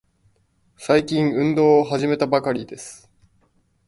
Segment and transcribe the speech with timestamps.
[0.77, 3.07] 最近、運動を始めたばかりです。